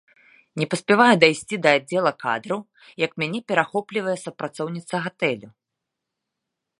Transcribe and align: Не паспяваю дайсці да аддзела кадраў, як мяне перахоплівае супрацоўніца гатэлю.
Не 0.59 0.65
паспяваю 0.71 1.15
дайсці 1.23 1.55
да 1.65 1.69
аддзела 1.79 2.13
кадраў, 2.23 2.59
як 3.05 3.11
мяне 3.23 3.39
перахоплівае 3.53 4.15
супрацоўніца 4.25 4.95
гатэлю. 5.09 5.49